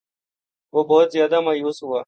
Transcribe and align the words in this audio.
وہ 0.73 0.81
بہت 0.83 1.07
زیادہ 1.11 1.37
مایوس 1.41 1.77
ہوا 1.83 1.99